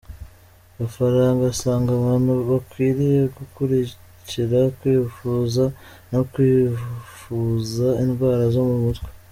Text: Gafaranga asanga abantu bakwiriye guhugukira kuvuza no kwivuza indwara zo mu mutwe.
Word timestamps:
Gafaranga 0.77 1.43
asanga 1.53 1.89
abantu 1.99 2.31
bakwiriye 2.49 3.19
guhugukira 3.37 4.59
kuvuza 4.77 5.63
no 6.11 6.21
kwivuza 6.31 7.87
indwara 8.03 8.43
zo 8.55 8.63
mu 8.69 8.77
mutwe. 8.85 9.09